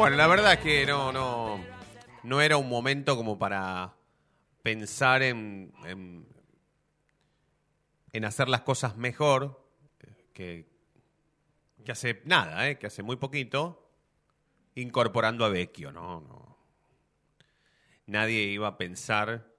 [0.00, 1.62] Bueno, la verdad es que no, no,
[2.22, 3.96] no era un momento como para
[4.62, 5.74] pensar en,
[8.10, 9.62] en, hacer las cosas mejor,
[10.32, 10.66] que,
[11.84, 12.78] que hace nada, ¿eh?
[12.78, 13.90] que hace muy poquito,
[14.74, 16.22] incorporando a Vecchio, ¿no?
[16.22, 16.56] no.
[18.06, 19.52] Nadie iba a pensar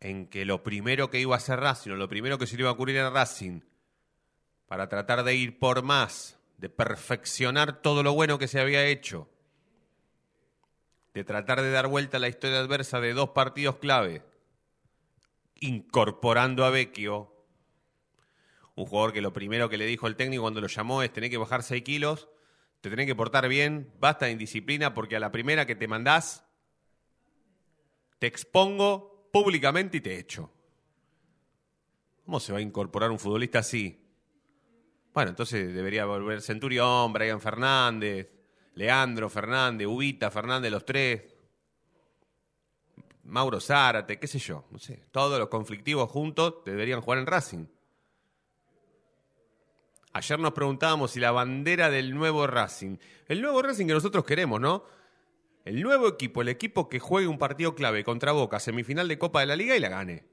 [0.00, 2.62] en que lo primero que iba a hacer Racing, o lo primero que se le
[2.62, 3.60] iba a ocurrir a Racing,
[4.66, 9.30] para tratar de ir por más, de perfeccionar todo lo bueno que se había hecho,
[11.16, 14.22] de tratar de dar vuelta a la historia adversa de dos partidos clave,
[15.58, 17.34] incorporando a Vecchio,
[18.74, 21.30] un jugador que lo primero que le dijo el técnico cuando lo llamó es tener
[21.30, 22.28] que bajar 6 kilos,
[22.82, 26.44] te tenés que portar bien, basta de indisciplina porque a la primera que te mandás,
[28.18, 30.52] te expongo públicamente y te echo.
[32.26, 34.06] ¿Cómo se va a incorporar un futbolista así?
[35.14, 38.35] Bueno, entonces debería volver Centurión, Brian Fernández,
[38.76, 41.22] Leandro Fernández, Ubita Fernández, los tres.
[43.24, 45.02] Mauro Zárate, qué sé yo, no sé.
[45.10, 47.66] Todos los conflictivos juntos deberían jugar en Racing.
[50.12, 54.60] Ayer nos preguntábamos si la bandera del nuevo Racing, el nuevo Racing que nosotros queremos,
[54.60, 54.84] ¿no?
[55.64, 59.40] El nuevo equipo, el equipo que juegue un partido clave contra Boca, semifinal de Copa
[59.40, 60.24] de la Liga y la gane.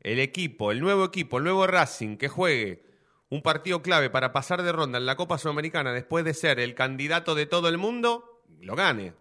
[0.00, 2.91] El equipo, el nuevo equipo, el nuevo Racing que juegue
[3.32, 6.74] un partido clave para pasar de ronda en la Copa Sudamericana después de ser el
[6.74, 9.14] candidato de todo el mundo, lo gane.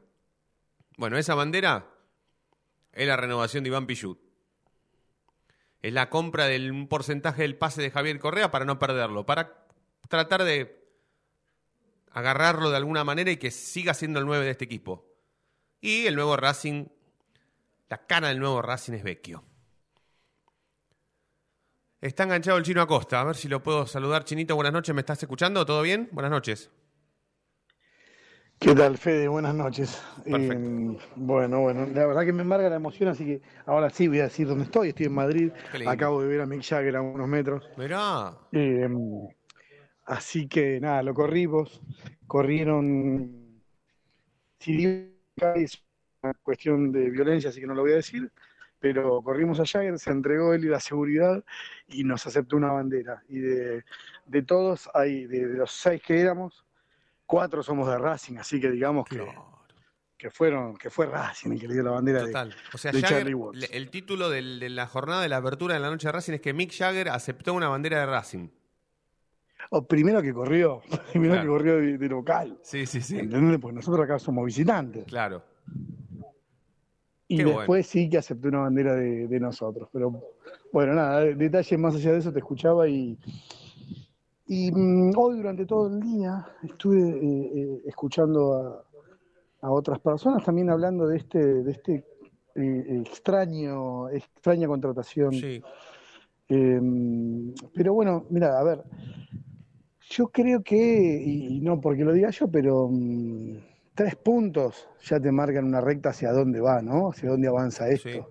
[0.98, 1.88] Bueno, esa bandera
[2.92, 4.20] es la renovación de Iván Pichut.
[5.82, 9.66] Es la compra de un porcentaje del pase de Javier Correa para no perderlo, para
[10.10, 10.86] tratar de
[12.12, 15.08] agarrarlo de alguna manera y que siga siendo el 9 de este equipo.
[15.80, 16.88] Y el nuevo Racing,
[17.88, 19.46] la cara del nuevo Racing es Vecchio.
[22.02, 23.22] Está enganchado el chino Acosta.
[23.22, 24.24] A ver si lo puedo saludar.
[24.24, 24.96] Chinito, buenas noches.
[24.96, 25.64] ¿Me estás escuchando?
[25.68, 26.10] ¿Todo bien?
[26.12, 26.72] Buenas noches.
[28.58, 29.28] ¿Qué tal, Fede?
[29.28, 30.02] Buenas noches.
[30.24, 30.56] Perfecto.
[30.56, 34.20] Eh, bueno, bueno, la verdad que me embarga la emoción, así que ahora sí voy
[34.20, 34.90] a decir dónde estoy.
[34.90, 35.52] Estoy en Madrid.
[35.86, 37.70] Acabo de ver a Mick Jagger a unos metros.
[37.78, 38.36] Mirá.
[38.52, 38.90] Eh,
[40.06, 41.82] así que nada, lo corrimos.
[42.26, 43.62] Corrieron.
[44.60, 44.92] Si digo
[45.36, 45.84] que es
[46.24, 48.32] una cuestión de violencia, así que no lo voy a decir.
[48.82, 51.44] Pero corrimos a Jagger, se entregó él y la seguridad
[51.88, 53.24] y nos aceptó una bandera.
[53.30, 53.84] Y de,
[54.26, 56.66] de todos, hay, de, de los seis que éramos,
[57.28, 59.24] cuatro somos de Racing, así que digamos que,
[60.18, 62.56] que fueron, que fue Racing el que le dio la bandera de, Total.
[62.74, 63.70] O sea, de Jagger- Charlie Watts.
[63.72, 66.42] el título del- de la jornada de la apertura de la noche de Racing es
[66.42, 68.50] que Mick Jagger aceptó una bandera de Racing.
[69.70, 70.82] O primero que corrió,
[71.12, 71.44] primero Claro.
[71.44, 72.58] que corrió de, de local.
[72.64, 73.20] Sí, sí, sí.
[73.20, 73.60] ¿Entendés?
[73.60, 75.06] Porque nosotros acá somos visitantes.
[75.06, 75.44] Claro.
[77.32, 79.90] Y Qué después sí que aceptó una bandera de, de nosotros.
[79.92, 80.22] Pero
[80.74, 83.18] bueno, nada, de- detalles más allá de eso te escuchaba y,
[84.48, 88.86] y mm, hoy durante todo el día estuve eh, eh, escuchando a,
[89.68, 92.06] a otras personas también hablando de este, de este
[92.56, 95.34] eh, extraño, extraña contratación.
[95.34, 95.62] Sí.
[96.50, 96.82] Eh,
[97.74, 98.84] pero bueno, mira, a ver,
[100.10, 100.76] yo creo que,
[101.26, 103.58] y, y no porque lo diga yo, pero mm,
[103.94, 107.10] tres puntos ya te marcan una recta hacia dónde va, ¿no?
[107.10, 108.10] Hacia dónde avanza esto.
[108.10, 108.22] Sí.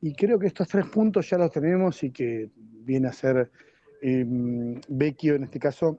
[0.00, 3.50] Y creo que estos tres puntos ya los tenemos y que viene a ser
[4.02, 4.24] eh,
[4.88, 5.98] Vecchio en este caso,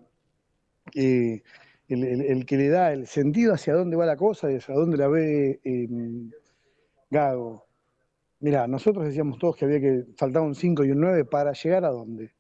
[0.93, 1.41] eh,
[1.87, 4.75] el, el- el que le da el sentido hacia dónde va la cosa y hacia
[4.75, 5.87] dónde la ve eh,
[7.09, 7.65] Gago.
[8.41, 11.85] Mirá, nosotros decíamos todos que había que faltaba un 5 y un 9 para llegar
[11.85, 12.31] a dónde.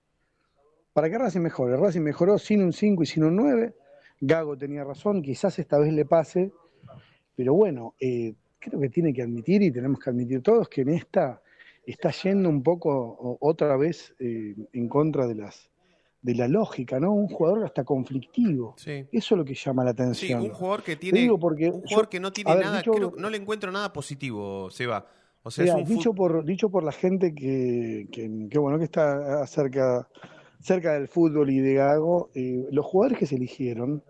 [0.93, 1.77] Para que Racing mejore.
[1.77, 3.73] Racing mejoró sin un 5 y sin un 9.
[4.21, 6.51] Gago tenía razón, quizás esta vez le pase.
[7.35, 10.89] Pero bueno, eh, creo que tiene que admitir y tenemos que admitir todos que en
[10.89, 11.41] esta
[11.85, 15.69] está yendo un poco otra vez eh, en contra de las
[16.21, 17.13] de la lógica, ¿no?
[17.13, 18.73] Un jugador hasta conflictivo.
[18.77, 19.05] Sí.
[19.11, 20.41] Eso es lo que llama la Sí, atención.
[20.41, 21.29] un jugador que tiene.
[21.29, 22.77] un jugador yo- que no tiene ver, nada.
[22.79, 25.05] dicho- creo- no le encuentro nada positivo, Seba.
[25.43, 28.79] O sea, Mira, es un dicho por dicho por la gente que, que, que, bueno
[28.79, 30.09] que está cerca
[30.65, 34.03] cerca del fútbol y de Gago, eh, los jugadores que se eligieron,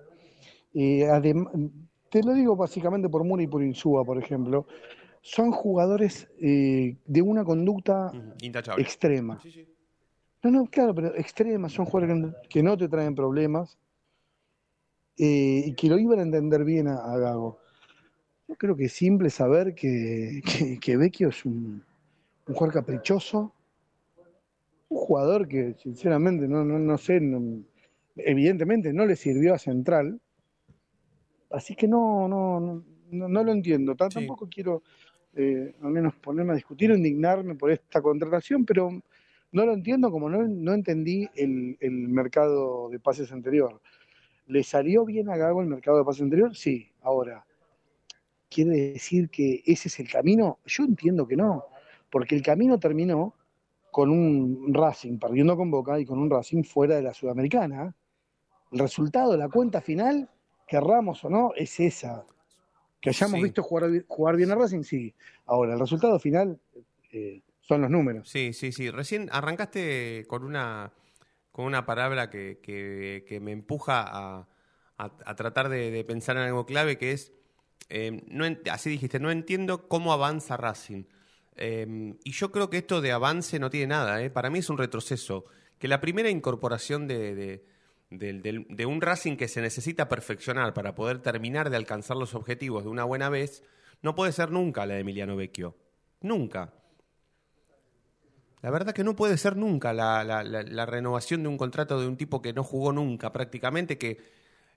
[0.73, 1.05] eh,
[2.09, 4.65] te lo digo básicamente por Mura y por Insúa, por ejemplo,
[5.21, 8.09] son jugadores eh, de una conducta
[8.41, 8.81] intachable.
[8.81, 9.37] extrema.
[9.41, 9.67] Sí, sí.
[10.43, 13.77] No, no, claro, pero extremas, son jugadores que no, que no te traen problemas
[15.17, 17.59] y que lo iban a entender bien a, a Gago.
[18.47, 21.83] Yo creo que es simple saber que, que, que Vecchio es un,
[22.47, 23.54] un jugador caprichoso,
[24.95, 27.19] un jugador que sinceramente no, no, no sé,
[28.15, 30.21] evidentemente no le sirvió a Central,
[31.51, 32.81] así que no, no,
[33.11, 33.93] no, no lo entiendo.
[33.95, 34.83] Tampoco quiero
[35.35, 38.89] eh, al menos ponerme a discutir o indignarme por esta contratación, pero
[39.51, 43.81] no lo entiendo como no, no entendí el, el, mercado de pases anterior.
[44.47, 46.55] ¿Le salió bien a Gago el mercado de pases anterior?
[46.55, 47.45] Sí, ahora.
[48.49, 50.59] ¿Quiere decir que ese es el camino?
[50.65, 51.65] Yo entiendo que no,
[52.09, 53.33] porque el camino terminó
[53.95, 57.95] con un Racing perdiendo con Boca y con un Racing fuera de la Sudamericana.
[58.73, 60.29] El resultado, la cuenta final,
[60.67, 62.25] querramos o no, es esa.
[62.99, 65.15] Que hayamos visto jugar, jugar bien a Racing, sí.
[65.45, 66.59] Ahora, el resultado final
[67.13, 68.27] eh, son los números.
[68.27, 68.91] Sí, sí, sí.
[68.91, 70.91] Recién arrancaste con una,
[71.53, 74.49] con una palabra que, que, me empuja a,
[74.97, 77.31] a, tratar de, pensar en algo clave, que es,
[77.87, 81.05] eh, no así dijiste, no entiendo cómo avanza Racing.
[81.55, 84.31] Eh, y yo creo que esto de avance no tiene nada.
[84.33, 85.45] Para mí es un retroceso.
[85.79, 87.63] Que la primera incorporación de
[88.09, 92.89] de un Racing que se necesita perfeccionar para poder terminar de alcanzar los objetivos de
[92.89, 93.63] una buena vez,
[94.01, 95.75] no puede ser nunca la de Emiliano Vecchio.
[96.21, 96.73] Nunca.
[98.61, 102.41] La verdad que no puede ser nunca la, renovación de un contrato de un tipo
[102.41, 104.17] que no jugó nunca prácticamente, que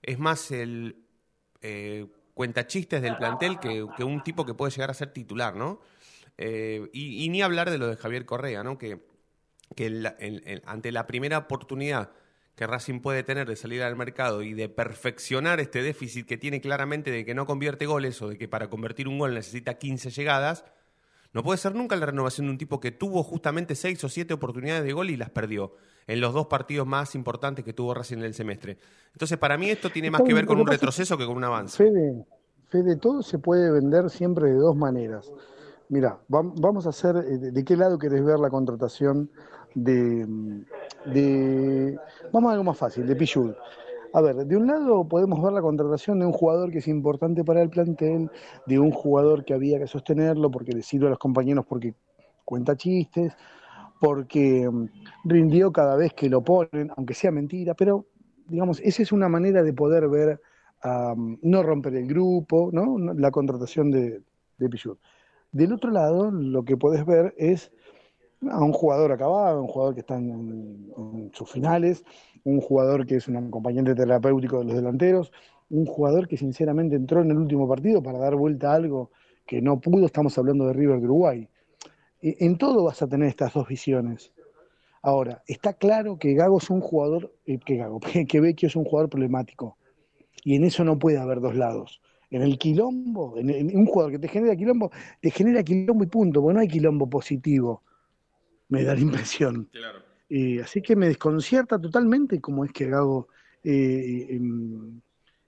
[0.01, 1.03] es más el
[1.61, 5.79] eh, cuentachistes del plantel que, un tipo que puede llegar a ser titular, ¿no?
[6.41, 8.77] Eh, y, ni hablar de lo de Javier Correa, ¿no?
[8.77, 9.05] Que,
[9.75, 12.11] que ante la primera oportunidad
[12.55, 16.61] que Racing puede tener de salir al mercado y de perfeccionar este déficit que tiene
[16.61, 20.11] claramente de que no convierte goles o de que para convertir un gol necesita 15
[20.11, 20.63] llegadas,
[21.33, 24.33] no puede ser nunca la renovación de un tipo que tuvo justamente 6 o 7
[24.33, 25.73] oportunidades de gol y las perdió
[26.07, 28.77] en los dos partidos más importantes que tuvo Racing en el semestre.
[29.11, 31.75] Entonces, para mí esto tiene más que ver con un retroceso que con un avance.
[31.75, 32.25] Fede,
[32.69, 35.29] Fede, todo se puede vender siempre de dos maneras.
[35.89, 39.31] Mira, vamos a hacer, eh, ¿de qué lado querés ver la contratación
[39.73, 40.25] de,
[41.05, 41.97] de,
[42.31, 43.53] vamos a algo más fácil, de Pichud.
[44.13, 47.43] A ver, de un lado podemos ver la contratación de un jugador que es importante
[47.43, 48.29] para el plantel,
[48.67, 51.95] de un jugador que había que sostenerlo porque le sirve a los compañeros porque
[52.45, 53.33] cuenta chistes,
[53.99, 54.89] porque mm,
[55.25, 58.05] rindió cada vez que lo ponen, aunque sea mentira, pero
[58.47, 60.39] digamos, esa es una manera de poder ver,
[60.83, 62.97] no romper el grupo, ¿no?
[62.97, 64.21] la contratación de,
[64.57, 64.69] de.
[65.51, 67.71] Del otro lado, lo que puedes ver es
[68.49, 72.03] a un jugador acabado, un jugador que está en, sus finales,
[72.43, 75.31] un jugador que es un acompañante terapéutico de los delanteros,
[75.69, 79.11] un jugador que sinceramente entró en el último partido para dar vuelta a algo
[79.45, 81.49] que no pudo, estamos hablando de River de Uruguay.
[82.21, 84.31] E, en todo vas a tener estas dos visiones.
[85.01, 88.85] Ahora, está claro que Gago es un jugador, eh, que Gago, que Vecchio es un
[88.85, 89.77] jugador problemático.
[90.43, 92.01] Y en eso no puede haber dos lados.
[92.31, 96.41] En el quilombo, en, un jugador que te genera quilombo, te genera quilombo y punto,
[96.41, 97.83] porque no hay quilombo positivo
[98.69, 99.67] me da la impresión.
[99.71, 99.99] Claro.
[100.63, 103.27] así que me desconcierta totalmente cómo es que Gago
[103.63, 105.01] eh, em,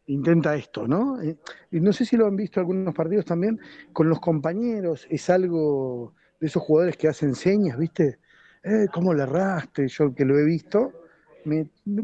[0.08, 1.22] intenta esto, ¿no?
[1.22, 1.38] Eh,
[1.72, 3.60] y no sé si lo han visto algunos partidos también,
[3.94, 8.20] con los compañeros, es algo de esos jugadores que hacen señas, ¿viste?
[8.64, 9.88] Eh, ¿Cómo le erraste?
[9.88, 11.01] Yo que lo he visto,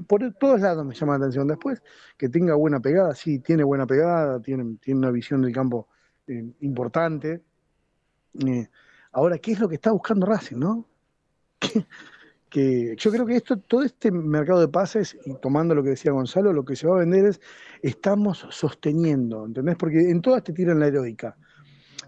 [0.07, 1.47] por todos lados me llama la atención.
[1.47, 1.81] Después,
[2.17, 5.87] que tenga buena pegada, sí, tiene buena pegada, tiene, tiene una visión del campo
[6.61, 7.41] importante.
[9.11, 10.85] ahora, ¿qué es lo que está buscando Racing, no?
[12.49, 16.11] que, yo creo que esto, todo este mercado de pases, y tomando lo que decía
[16.11, 17.41] Gonzalo, lo que se va a vender es,
[17.81, 19.75] estamos sosteniendo, ¿entendés?
[19.75, 21.37] Porque en todas te tiran la heroica.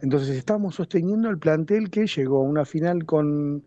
[0.02, 3.66] Entonces estamos sosteniendo el plantel que llegó a una final con,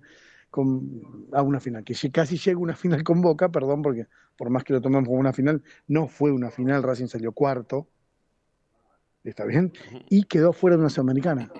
[0.52, 4.06] con a una final, que casi llega a una final con Boca, perdón, porque
[4.36, 7.88] por más que lo tomemos como una final, no fue una final, Racing salió cuarto,
[9.24, 9.72] ¿está bien?
[10.10, 11.50] Y quedó fuera de una Sudamericana.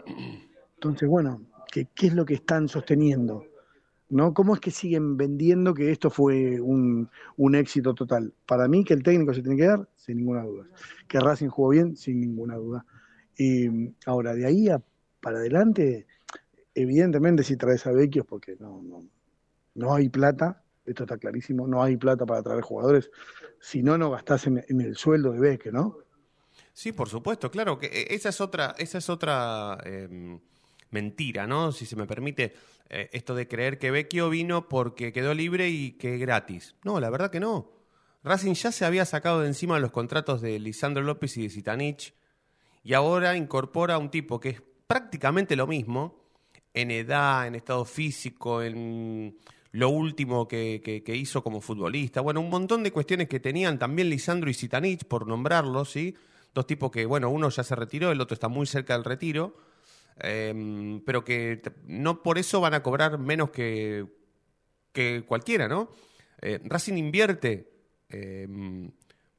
[0.74, 3.46] Entonces, bueno, ¿qué, qué es lo que están sosteniendo?
[4.12, 4.34] ¿no?
[4.34, 7.08] ¿Cómo es que siguen vendiendo que esto fue un,
[7.54, 8.34] éxito total?
[8.46, 10.66] Para mí que el técnico se tiene que dar, sin ninguna duda.
[11.08, 12.84] Que Racing jugó bien, sin ninguna duda.
[13.38, 14.68] Y ahora, de ahí
[15.22, 16.06] para adelante,
[16.74, 19.02] evidentemente si traes a Vecchios, porque no, no,
[19.74, 23.10] no hay plata, esto está clarísimo, no hay plata para traer jugadores,
[23.60, 25.98] si no, no gastás en, el sueldo de Vecchio, ¿no?
[26.72, 30.40] Sí, por supuesto, claro, que e, esa es otra, esa es otra em,
[30.90, 31.72] mentira, ¿no?
[31.72, 32.54] Si se me permite,
[32.88, 36.76] eh, esto de creer que Vecchio vino porque quedó libre y que gratis.
[36.84, 37.70] No, la verdad que no.
[38.24, 42.14] Racing ya se había sacado de encima los contratos de Lisandro López y de Zitanich
[42.84, 46.21] y ahora incorpora a un tipo que es prácticamente lo mismo
[46.74, 49.36] en edad, en estado físico, en
[49.72, 52.20] lo último que, hizo como futbolista.
[52.20, 56.14] Bueno, un montón de cuestiones que tenían también Lisandro y Zitanich, por nombrarlos, ¿sí?
[56.54, 59.56] Dos tipos que, bueno, uno ya se retiró, el otro está muy cerca del retiro
[60.18, 64.06] Em, pero que no por eso van a cobrar menos que
[64.92, 65.90] que cualquiera, ¿no?
[66.42, 67.72] Eh, Racing invierte
[68.10, 68.46] eh,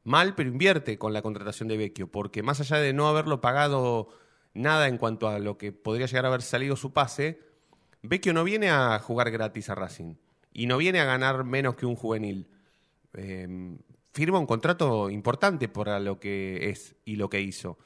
[0.03, 4.09] mal, pero invierte con la contratación de Vecchio, porque más allá de no haberlo pagado
[4.53, 7.39] nada en cuanto a lo que podría llegar a haber salido su pase,
[8.01, 10.15] Vecchio no viene a jugar gratis a Racing
[10.51, 12.47] y no viene a ganar menos que un juvenil.
[13.13, 13.77] Eh,
[14.11, 17.77] firma un contrato importante para lo que es y lo que hizo.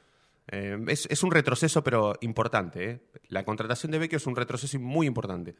[0.47, 2.89] Es, es un retroceso, pero importante.
[2.89, 3.01] ¿eh?
[3.27, 5.55] La contratación de Vecchio es un retroceso muy importante.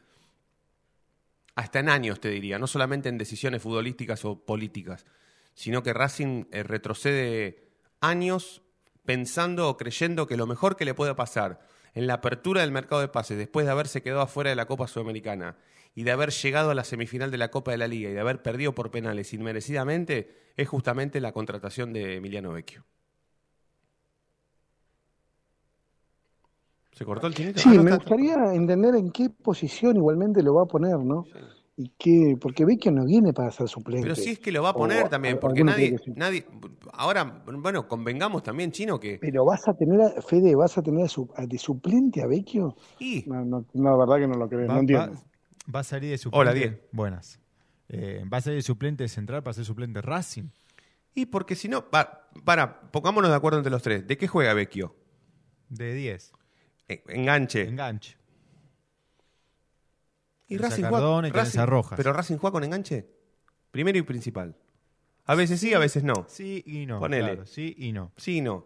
[1.56, 5.04] Hasta en años, te diría, no solamente en decisiones futbolísticas o políticas,
[5.54, 7.68] sino que Racing eh, retrocede
[8.00, 8.62] años
[9.08, 11.60] pensando o creyendo que lo mejor que le puede pasar
[11.94, 14.86] en la apertura del mercado de pases, después de haberse quedado afuera de la Copa
[14.86, 15.56] Sudamericana
[15.94, 18.20] y de haber llegado a la semifinal de la Copa de la Liga y de
[18.20, 22.84] haber perdido por penales inmerecidamente, es justamente la contratación de Emiliano Vecchio.
[26.92, 27.60] ¿Se cortó el chinito?
[27.60, 31.24] Sí, Ah, no, me gustaría entender en qué posición igualmente lo va a poner, ¿no?
[31.80, 34.02] Y qué, porque Vecchio no viene para ser suplente.
[34.02, 36.10] Pero sí es que lo va a poner también, porque nadie, sí.
[36.16, 36.44] nadie,
[36.92, 39.18] ahora, bueno, convengamos también, Chino, que...
[39.20, 42.26] Pero vas a tener, a- Fede, vas a tener a su- a de suplente a
[42.26, 42.74] Vecchio.
[42.98, 45.12] Y, No, no, no, la verdad que no lo creo, Va, no entiendo.
[45.12, 46.40] va- va a salir de suplente.
[46.40, 46.76] Hola, Diego.
[46.90, 47.38] Buenas.
[47.88, 50.48] Eh, va a salir de suplente central para ser suplente Racing.
[51.14, 54.04] y porque si no, pa- para, pongámonos de acuerdo entre los tres.
[54.04, 54.96] ¿De qué juega Vecchio?
[55.68, 56.32] De 10.
[56.88, 57.62] Eh, Enganche.
[57.68, 58.16] Enganche.
[60.48, 61.96] Y Tenés a Racing Cardona juega, y tenés Racing- a Rojas.
[61.96, 63.06] Pero Racing juega con enganche.
[63.70, 64.56] Primero y principal.
[65.26, 66.24] A veces sí, a veces no.
[66.28, 66.98] Sí y no.
[67.00, 67.26] Ponele.
[67.32, 68.12] claro, sí y no.
[68.16, 68.64] Sí y no.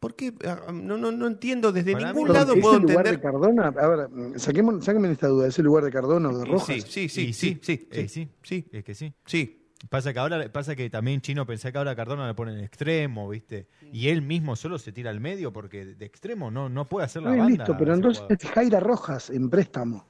[0.00, 0.32] ¿Por qué?
[0.44, 1.72] Ah, No, no, no entiendo.
[1.72, 3.16] Desde Para ningún mí- lado ¿Es puedo el lugar entender.
[3.16, 3.68] de Cardona?
[3.68, 5.46] A ver, saquemos, sáquenme esta duda.
[5.48, 6.66] ¿Es el lugar de Cardona o de Rojas?
[6.66, 8.28] Sí, sí, sí, sí, sí, sí, sí.
[8.42, 9.12] sí, Es que sí.
[9.24, 9.65] sí.
[9.90, 13.28] Pasa que ahora pasa que también Chino pensé que ahora Cardona le pone en extremo,
[13.28, 13.68] ¿viste?
[13.90, 17.22] Y él mismo solo se tira al medio porque de extremo no, no puede hacer
[17.22, 17.66] la banda.
[17.66, 18.36] listo, pero entonces jugador.
[18.40, 20.06] es Jaira Rojas en préstamo.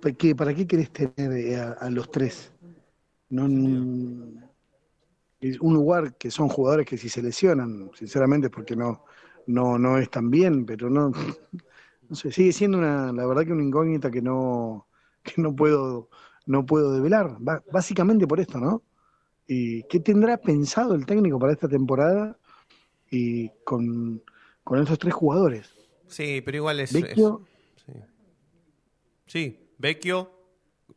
[0.00, 2.52] ¿Para qué, para qué querés tener eh, a, a los tres?
[3.30, 4.40] No, n-
[5.40, 9.04] es un lugar que son jugadores que si se lesionan, sinceramente, es porque no,
[9.46, 11.10] no, no están bien, pero no,
[12.08, 14.88] no sé, sigue siendo una, la verdad que una incógnita que no,
[15.22, 16.10] que no puedo,
[16.46, 17.36] no puedo develar.
[17.70, 18.82] Básicamente por esto, ¿no?
[19.46, 22.36] ¿Y qué tendrá pensado el técnico para esta temporada
[23.10, 24.22] y con,
[24.62, 25.70] con esos tres jugadores?
[26.06, 26.92] Sí, pero igual es.
[26.92, 27.42] Vecchio,
[27.76, 27.92] es- sí.
[29.26, 30.30] sí, Vecchio,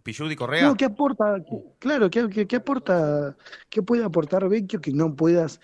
[0.04, 0.68] Pichudi Correa.
[0.68, 1.36] No, ¿qué aporta?
[1.44, 3.36] qué- claro, ¿qué, qué- qué aporta?
[3.70, 5.60] ¿Qué puede aportar Vecchio que no puedas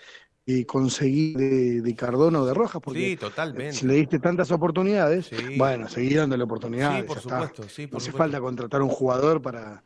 [0.46, 2.82] eh, conseguir de, de Cardona o de Rojas?
[2.82, 3.72] Porque sí, totalmente.
[3.72, 5.56] si le diste tantas oportunidades, Sí.
[5.56, 7.02] bueno, seguir dándole oportunidades.
[7.02, 7.30] Sí, por está.
[7.30, 8.18] supuesto, sí, por no hace supuesto.
[8.18, 9.82] falta contratar un jugador para,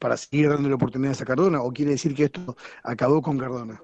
[0.00, 3.80] para seguir dándole oportunidades a Cardona, o quiere decir que esto acabó con Cardona.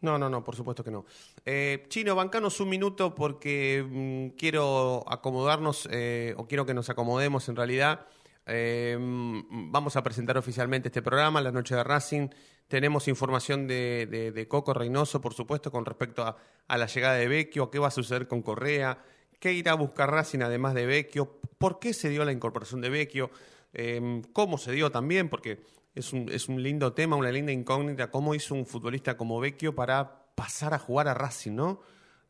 [0.00, 1.04] No, no, no, por supuesto que no.
[1.44, 7.46] Eh, Chino, bancanos un minuto porque mm, quiero acomodarnos, eh, o quiero que nos acomodemos
[7.50, 8.06] en realidad.
[8.46, 12.28] Eh, mm, vamos a presentar oficialmente este programa, La Noche de Racing.
[12.66, 16.36] Tenemos información de, de- de Coco Reynoso, por supuesto, con respecto a,
[16.66, 19.02] a la llegada de Vecchio, qué va a suceder con Correa,
[19.38, 22.88] qué irá a buscar Racing además de Vecchio, por qué se dio la incorporación de
[22.88, 23.30] Vecchio,
[23.72, 25.60] eh, cómo se dio también, porque
[25.94, 29.74] es un, es un lindo tema, una linda incógnita, cómo hizo un futbolista como Vecchio
[29.74, 31.80] para pasar a jugar a Racing, ¿no?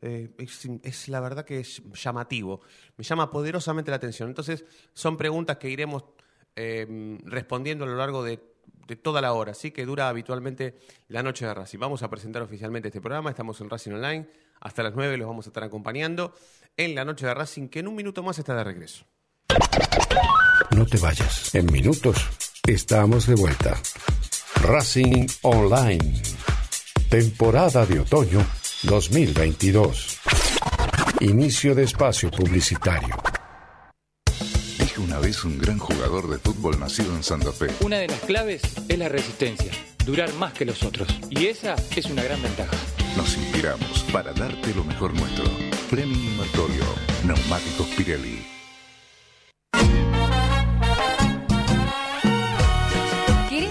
[0.02, 2.62] Eh, es, la verdad que es llamativo,
[2.96, 4.28] me llama poderosamente la atención.
[4.28, 6.04] Entonces, son preguntas que iremos
[6.56, 8.40] eh, respondiendo a lo largo de,
[8.86, 9.70] de toda la hora, ¿sí?
[9.70, 10.78] que dura habitualmente
[11.08, 11.78] la noche de Racing.
[11.78, 14.26] Vamos a presentar oficialmente este programa, estamos en Racing Online,
[14.60, 16.34] hasta las 9 los vamos a estar acompañando
[16.76, 19.04] en la noche de Racing, que en un minuto más está de regreso.
[20.76, 21.54] No te vayas.
[21.54, 22.16] En minutos
[22.66, 23.76] estamos de vuelta.
[24.62, 26.22] Racing Online.
[27.08, 28.46] Temporada de otoño
[28.84, 30.18] 2022.
[31.20, 33.16] Inicio de espacio publicitario.
[34.78, 37.66] Dijo una vez un gran jugador de fútbol nacido en Santa Fe.
[37.80, 39.72] Una de las claves es la resistencia,
[40.06, 41.08] durar más que los otros.
[41.30, 42.76] Y esa es una gran ventaja.
[43.16, 45.44] Nos inspiramos para darte lo mejor nuestro.
[45.88, 46.84] Fleming Martorio,
[47.24, 48.59] Neumáticos Pirelli.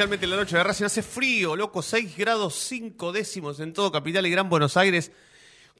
[0.00, 0.86] Oficialmente la noche de Racing.
[0.86, 5.12] Hace frío, loco, 6 grados 5 décimos en todo Capital y Gran Buenos Aires.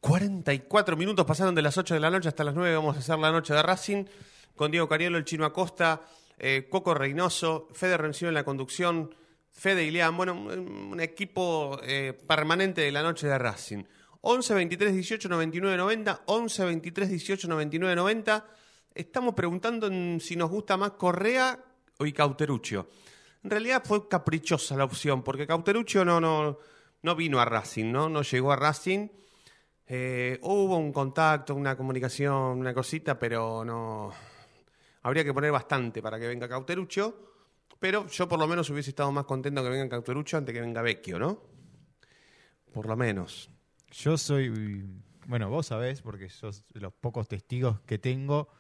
[0.03, 2.75] 44 minutos pasaron de las 8 de la noche hasta las 9.
[2.77, 4.05] Vamos a hacer la noche de Racing
[4.55, 6.03] con Diego Cariolo, el Chino Acosta,
[6.39, 9.15] eh, Coco Reynoso, Fede Rencino en la conducción,
[9.53, 10.15] Fede Ileán.
[10.15, 13.85] Bueno, un, equipo eh, permanente de la noche de Racing.
[14.21, 16.23] 11 23 18 99 90.
[16.27, 18.47] 11 23 18 99 90.
[18.95, 21.59] Estamos preguntando en si nos gusta más Correa
[21.97, 22.87] o Icauteruccio.
[23.43, 26.59] En realidad fue caprichosa la opción, porque Cauteruccio no, no,
[27.03, 28.09] no vino a Racing, ¿no?
[28.09, 29.09] No llegó a Racing.
[29.87, 34.13] Eh, hubo un contacto, una comunicación, una cosita, pero no.
[35.03, 37.31] Habría que poner bastante para que venga Cauteruccio.
[37.81, 40.83] Pero yo por lo menos hubiese estado más contento que venga Cauteruccio antes que venga
[40.83, 41.43] Vecchio, ¿no?
[42.73, 43.51] Por lo menos.
[43.91, 44.85] Yo soy,
[45.27, 48.51] bueno, vos sabés, porque sos los pocos testigos que tengo,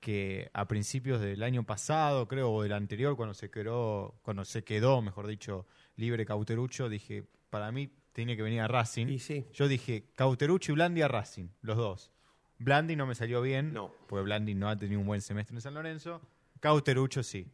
[0.00, 4.64] que a principios del año pasado, creo, o del anterior, cuando se quedó, cuando se
[4.64, 9.06] quedó, mejor dicho, libre Cauterucho, dije, para mí tenía que venir a Racing.
[9.08, 9.46] Y sí.
[9.52, 12.12] Yo dije, Cauterucho y Blandi a Racing, los dos.
[12.58, 13.92] Blandi no me salió bien, No.
[14.08, 16.20] porque Blandi no ha tenido un buen semestre en San Lorenzo.
[16.60, 17.46] Cauterucho sí.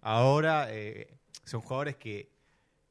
[0.00, 2.30] Ahora eh, son jugadores que,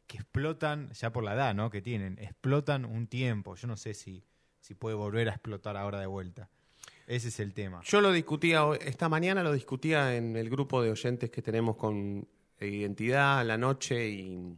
[0.07, 1.69] que explotan, ya por la edad ¿no?
[1.69, 3.55] que tienen, explotan un tiempo.
[3.55, 4.23] Yo no sé si,
[4.59, 6.49] si puede volver a explotar ahora de vuelta.
[7.07, 7.81] Ese es el tema.
[7.83, 12.27] Yo lo discutía, esta mañana lo discutía en el grupo de oyentes que tenemos con
[12.59, 14.55] Identidad, La Noche y,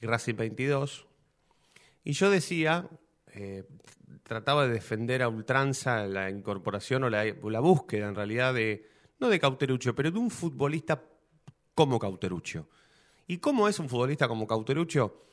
[0.00, 1.06] Racing 22.
[2.04, 2.88] Y yo decía,
[3.34, 3.64] eh,
[4.22, 9.40] trataba de defender a ultranza la incorporación o la, búsqueda en realidad de, no de
[9.40, 11.02] Cauteruccio, pero de un futbolista
[11.74, 12.68] como Cauteruccio.
[13.26, 15.24] ¿Y cómo es un futbolista como Cauteruccio?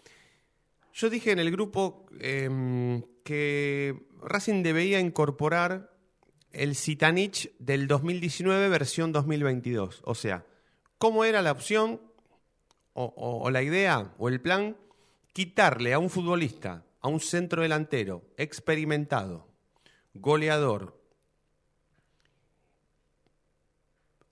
[0.94, 5.95] Yo dije en el grupo em, que Racing debía incorporar
[6.56, 10.02] el Citanich del 2019 versión 2022.
[10.06, 10.46] O sea,
[10.98, 12.02] ¿cómo era la opción
[12.94, 14.78] o, o- o la idea o el plan?
[15.34, 19.48] Quitarle a un futbolista, a un centro delantero experimentado,
[20.14, 20.98] goleador,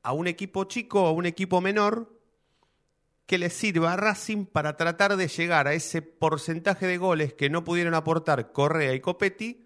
[0.02, 2.10] a un equipo chico o a un equipo menor
[3.26, 7.50] que le sirva a Racing para tratar de llegar a ese porcentaje de goles que
[7.50, 9.62] no pudieron aportar Correa y Copetti,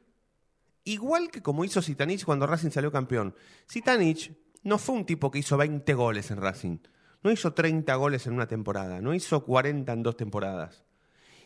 [0.88, 3.36] igual que como hizo Sitanich cuando Racing salió campeón.
[3.66, 4.32] Sitanich
[4.64, 6.78] no fue un tipo que hizo 20 goles en Racing,
[7.24, 10.84] no hizo 30 goles en una temporada, no hizo 40 en dos temporadas.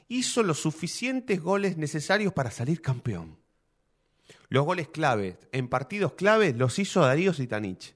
[0.08, 3.40] Hizo los suficientes goles necesarios para salir campeón.
[4.50, 7.96] Los goles clave, en partidos clave, los hizo Darío Sitanich.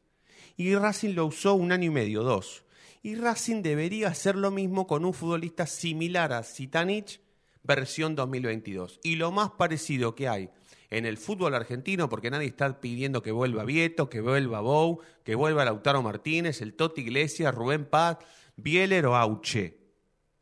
[0.57, 2.63] Y Racing lo usó un año y medio, dos.
[3.03, 7.19] Y Racing debería hacer lo mismo con un futbolista similar a Sitanich,
[7.61, 8.99] versión 2022.
[9.03, 10.49] Y lo más parecido que hay
[10.97, 15.35] en el fútbol argentino, porque nadie está pidiendo que vuelva Vieto, que vuelva Bou, que
[15.35, 18.19] vuelva Lautaro Martínez, el Toti Iglesias, Rubén Paz,
[18.55, 19.77] Bieler o Auche.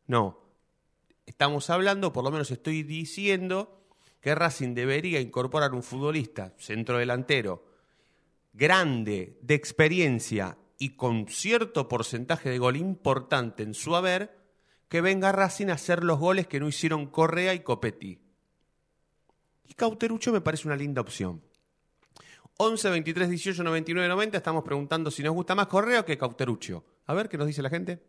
[0.06, 0.38] No.
[1.26, 3.80] Estamos hablando, por lo menos estoy diciendo,
[4.20, 7.64] que Racing debería incorporar un futbolista centrodelantero
[8.52, 14.38] grande, de experiencia y con cierto porcentaje de gol importante en su haber,
[14.88, 18.23] que venga Racing a hacer los goles que no hicieron Correa y Copetti.
[19.68, 21.40] Y Cauterucho me parece una linda opción.
[22.56, 26.84] 11 23 18 99 90 estamos preguntando si nos gusta más Correa o que Cauterucho.
[27.06, 28.00] A ver qué nos dice la gente.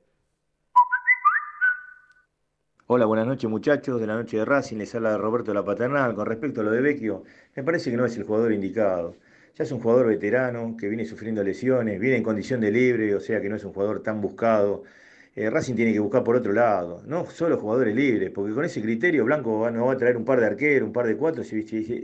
[2.88, 6.14] Hola, buenas noches muchachos de la noche de Racing, les habla Roberto La Paternal.
[6.14, 7.24] Con respecto a lo de Vecchio,
[7.56, 9.16] me parece que no es el jugador indicado.
[9.56, 13.20] Ya es un jugador veterano que viene sufriendo lesiones, viene en condición de libre, o
[13.20, 14.84] sea que no es un jugador tan buscado.
[15.36, 18.82] Eh, Racing tiene que buscar por otro lado, no solo jugadores libres, porque con ese
[18.82, 21.60] criterio Blanco no va a traer un par de arqueros, un par de cuatro si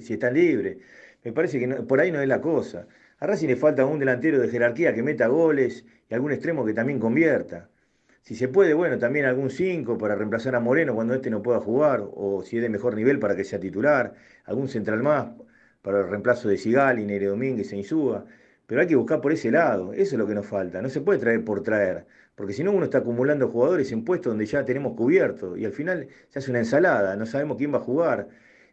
[0.10, 0.78] están libres.
[1.24, 2.88] Me parece que por ahí no es la cosa.
[3.20, 6.74] A Racing le falta un delantero de jerarquía que meta goles y algún extremo que
[6.74, 7.70] también convierta.
[8.22, 11.60] Si se puede, bueno, también algún 5 para reemplazar a Moreno cuando este no pueda
[11.60, 14.14] jugar, o si es de mejor nivel para que sea titular,
[14.46, 15.30] algún central más
[15.82, 18.26] para el reemplazo de Sigali, Nere Domínguez e Insúa.
[18.72, 20.82] Pero hay que buscar por ese lado, eso es lo que nos falta.
[20.82, 22.06] No se puede traer por traer,
[22.36, 25.74] porque si no uno está acumulando jugadores en puestos donde ya tenemos cubierto y al
[25.74, 28.30] final se hace una ensalada, no sabemos quién va a jugar.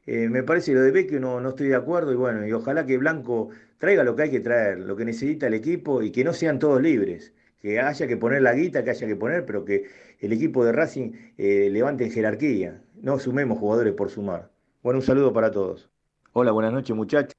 [0.06, 2.86] Eh, me parece lo de Vecchio no, no estoy de acuerdo y bueno, y ojalá
[2.86, 6.22] que Blanco traiga lo que hay que traer, lo que necesita el equipo y que
[6.22, 9.64] no sean todos libres que haya que poner la guita que haya que poner, pero
[9.64, 9.88] que
[10.20, 12.80] el equipo de Racing eh, levante en jerarquía.
[13.02, 14.48] No sumemos jugadores por sumar.
[14.80, 15.90] Bueno, un saludo para todos.
[16.34, 17.37] Hola, buenas noches muchachos.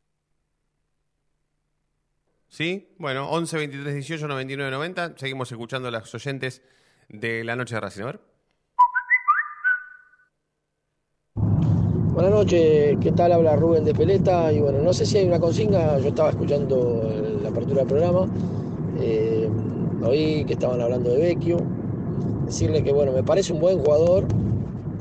[2.49, 5.13] Sí, bueno, 11 23 18 99 90.
[5.17, 6.63] Seguimos escuchando a los oyentes
[7.07, 8.03] de la noche de Racing.
[11.35, 13.33] Buenas noches, ¿qué tal?
[13.33, 14.51] Habla Rubén de Peleta.
[14.51, 17.07] Y bueno, no sé si hay una consigna, yo estaba escuchando
[17.41, 18.27] la apertura del programa.
[18.99, 19.47] Eh,
[20.03, 21.57] oí que estaban hablando de Vecchio.
[22.45, 24.25] Decirle que, bueno, me parece un buen jugador,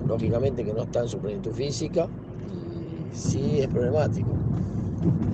[0.06, 2.06] lógicamente que no está en su plenitud física,
[3.12, 4.28] sí es problemático.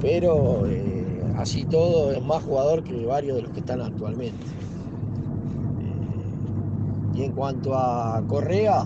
[0.00, 1.03] Pero eh,
[1.36, 4.46] así todo es más jugador que varios de los que están actualmente.
[5.80, 8.84] Eh, y en cuanto a Correa,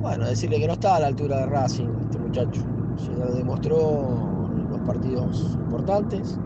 [0.00, 2.62] bueno, decirle que no está a la altura de Racing este muchacho.
[2.96, 6.38] Se lo demostró en los partidos importantes.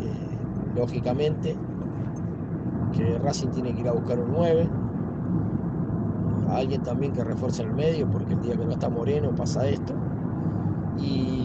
[0.00, 1.56] Eh, lógicamente,
[2.92, 4.68] que Racing tiene que ir a buscar un 9.
[6.50, 9.94] Alguien también que refuerce el medio, porque el día que no está Moreno pasa esto.
[10.98, 11.43] Y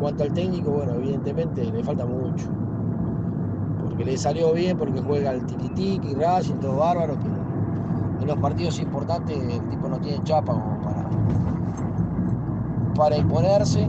[0.00, 2.48] cuanto al técnico, bueno, evidentemente le falta mucho.
[3.82, 7.34] Porque le salió bien, porque juega el tiki y Racing, todo bárbaro, pero
[8.20, 10.54] en los partidos importantes el tipo no tiene chapa
[12.94, 13.88] para, imponerse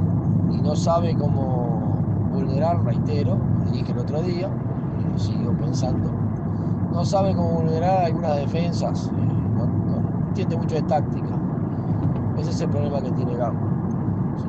[0.52, 3.38] y no sabe cómo vulnerar, reitero,
[3.72, 4.50] dije el otro día,
[5.00, 6.10] y lo sigo pensando,
[6.94, 11.28] no sabe cómo vulnerar algunas defensas, eh, no, entiende mucho de táctica.
[12.38, 13.71] Ese es el problema que tiene Gago.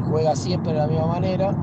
[0.09, 1.55] Juega siempre de la misma manera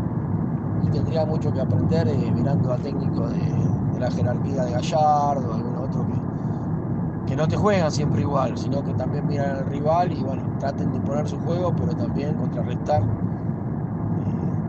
[0.83, 5.75] y tendría mucho que aprender eh, mirando a técnicos de, la jerarquía de Gallardo, algún
[5.75, 10.23] otro que, que no te juegan siempre igual, sino que también miran al rival y
[10.23, 13.05] bueno, traten de imponer su juego, pero también contrarrestar eh,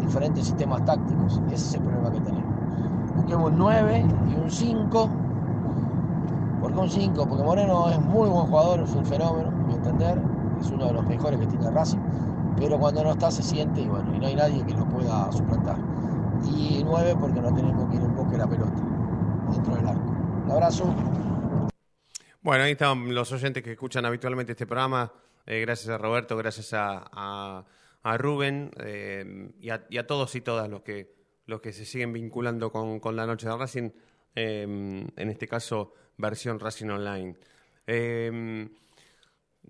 [0.01, 1.41] diferentes sistemas tácticos.
[1.47, 2.51] Ese es el problema que tenemos.
[3.15, 5.11] Busquemos un 9 y un 5
[6.61, 7.27] ¿Por qué un 5?
[7.27, 10.21] Porque Moreno es muy buen jugador, es un fenómeno, a mi entender,
[10.61, 11.99] es uno de los mejores que tiene Racing,
[12.59, 15.31] pero cuando no está se siente y bueno, y no hay nadie que lo pueda
[15.33, 15.77] suplantar.
[16.45, 18.83] Y 9 porque no tenemos quien emboque la pelota
[19.53, 20.11] dentro del arco.
[20.45, 20.95] Un abrazo.
[22.43, 25.13] Bueno, ahí están los oyentes que escuchan habitualmente este programa.
[25.47, 27.65] Eh, gracias a Roberto, gracias a,
[28.03, 31.15] a, Rubén eh, y, a, y, a, todos y todas los que,
[31.47, 33.91] los que se siguen vinculando con, con la noche de Racing.
[34.35, 37.37] Eh, en este caso, versión Racing Online.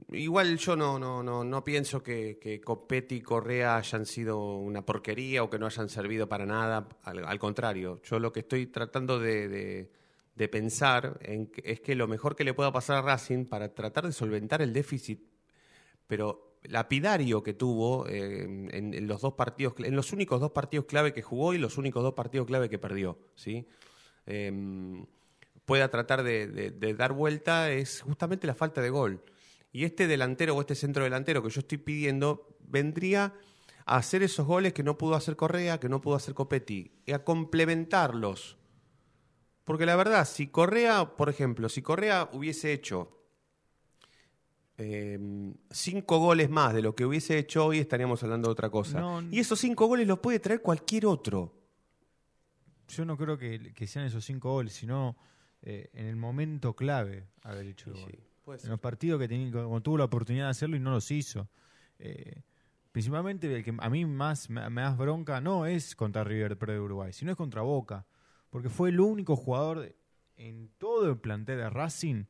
[0.08, 4.84] Igual yo no, no, no, no pienso que, que Copetti y Correa hayan sido una
[4.84, 6.88] porquería o que no hayan servido para nada.
[7.02, 9.90] Al, contrario, yo lo que estoy tratando de,
[10.34, 14.06] de pensar en es que lo mejor que le pueda pasar a Racing para tratar
[14.06, 15.20] de solventar el déficit,
[16.06, 21.12] pero lapidario que tuvo eh, en, los dos partidos, en los únicos dos partidos clave
[21.12, 23.66] que jugó y los únicos dos partidos clave que perdió, ¿sí?
[24.26, 25.04] Em,
[25.64, 29.22] pueda tratar de, de- de dar vuelta es justamente la falta de gol.
[29.72, 33.34] Y este delantero o este centro delantero que yo estoy pidiendo vendría
[33.86, 37.12] a hacer esos goles que no pudo hacer Correa, que no pudo hacer Copetti, y
[37.12, 38.56] a complementarlos.
[39.64, 43.16] Porque la verdad, si Correa, por ejemplo, si Correa hubiese hecho
[44.78, 45.18] eh,
[45.70, 48.98] cinco goles más de lo que hubiese hecho hoy, estaríamos hablando de otra cosa.
[48.98, 51.54] No, y esos cinco goles los puede traer cualquier otro.
[52.88, 55.16] Yo no creo que, que sean esos cinco goles, sino
[55.62, 58.18] eh, en el momento clave haber hecho el gol.
[58.50, 59.28] Puede en los partidos que
[59.82, 61.48] tuvo la oportunidad de hacerlo y no los hizo.
[61.98, 62.42] Eh,
[62.90, 66.80] principalmente el que a mí más me, me bronca no es contra River Plate de
[66.80, 68.06] Uruguay, sino es contra Boca.
[68.50, 69.94] Porque fue el único jugador
[70.36, 72.24] en todo el plantel de Racing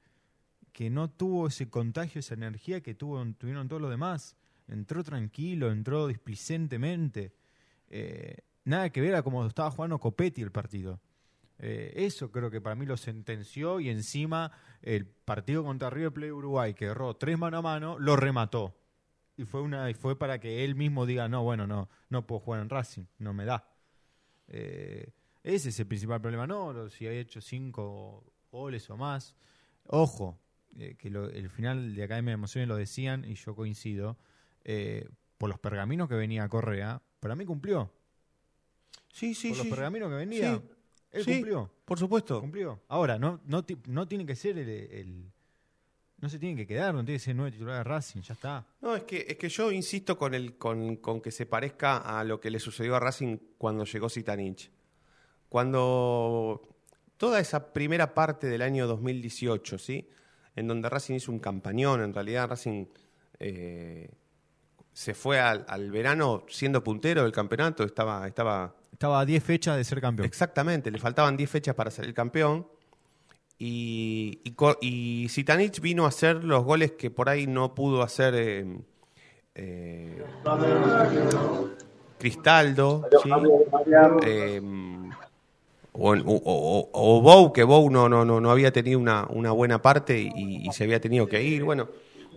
[0.73, 4.37] que no tuvo ese contagio, esa energía que tuvo, tuvieron todos los demás.
[4.69, 7.33] Entró tranquilo, entró displicentemente.
[7.89, 11.01] Eh, nada que ver a como estaba jugando Copetti el partido.
[11.63, 16.33] Eh, eso creo que para mí lo sentenció y encima el partido contra River Plate
[16.33, 18.75] Uruguay, que erró tres mano a mano, lo remató.
[19.37, 22.41] Y fue una y fue para que él mismo diga, no, bueno, no, no puedo
[22.41, 23.69] jugar en Racing, no me da.
[24.49, 26.47] Eh, ese es el principal problema.
[26.47, 29.35] No, si ha hecho cinco goles o más.
[29.87, 30.39] Ojo,
[30.79, 34.17] eh, que lo- el final de Academia de Emociones lo decían y yo coincido.
[34.65, 37.91] eh, por los pergaminos que venía Correa, para mí cumplió.
[39.11, 40.69] Sí, sí, Por los pergaminos que venía, Sí,
[41.13, 41.71] él sí, cumplió.
[41.85, 42.41] Por supuesto.
[42.41, 42.81] Cumplió.
[42.89, 45.33] Ahora, no, no, no tiene que ser el, el-
[46.19, 48.67] No se tiene que quedar, no tiene que ser nueve titular de Racing, ya está.
[48.81, 52.23] No, es que, es que yo insisto con, el, con, con que se parezca a
[52.25, 54.71] lo que le sucedió a Racing cuando llegó Zitanich.
[55.49, 56.61] Cuando
[57.17, 60.09] toda esa primera parte del año 2018, ¿sí?
[60.57, 62.87] En donde Racing hizo un campañón, en realidad Racing
[63.41, 64.11] eh,
[64.93, 69.79] se fue al, al verano siendo puntero del campeonato, estaba, estaba Estaba a 10 fechas
[69.79, 70.27] de ser campeón.
[70.27, 72.67] Exactamente, le faltaban 10 fechas para ser el campeón.
[73.59, 75.27] Y, y,
[75.81, 78.67] vino a hacer los goles que por ahí no pudo hacer eh,
[79.55, 80.23] eh,
[82.19, 83.09] Cristaldo.
[84.23, 84.61] Eh,
[85.93, 90.21] o, o, o- que Bou no, no, no, no había tenido una, una buena parte
[90.21, 91.65] y, se había tenido que ir.
[91.65, 91.89] Bueno,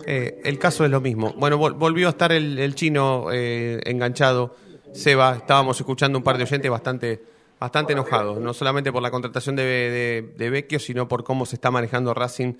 [0.07, 1.33] eh, el caso es lo mismo.
[1.33, 4.55] Bueno, vol- volvió a estar el, el chino eh, enganchado.
[4.93, 7.21] Seba, estábamos escuchando un par de oyentes bastante,
[7.59, 9.63] bastante enojados, no solamente por la contratación de,
[10.37, 12.53] de, Vecchio, sino por cómo se está manejando Racing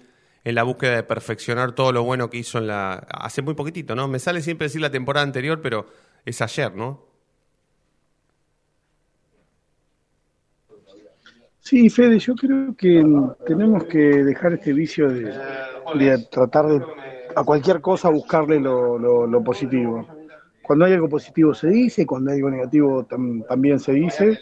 [0.43, 3.95] en la búsqueda de perfeccionar todo lo bueno que hizo en la hace muy poquitito,
[3.95, 4.07] ¿no?
[4.07, 5.85] Me sale siempre decir la temporada anterior, pero
[6.25, 7.05] es ayer, ¿no?
[11.59, 13.03] Sí, Fede, yo creo que
[13.45, 15.33] tenemos que dejar este vicio de,
[15.95, 16.85] de tratar de
[17.35, 20.05] a cualquier cosa buscarle lo- lo positivo.
[20.63, 24.39] Cuando hay algo positivo se dice, cuando hay algo negativo tam- también se dice,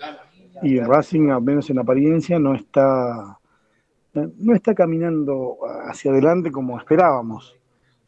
[0.62, 3.40] y Racing, al menos en apariencia, no está,
[4.14, 5.58] no está caminando
[5.88, 7.58] hacia adelante como esperábamos,